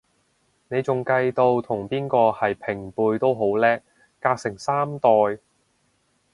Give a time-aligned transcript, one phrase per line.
[0.69, 3.83] 你仲計到同邊個係平輩都好叻，
[4.19, 5.07] 隔成三代